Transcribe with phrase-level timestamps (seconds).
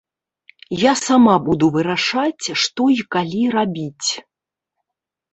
[0.83, 4.09] Я сама буду вырашаць, што і калі рабіць.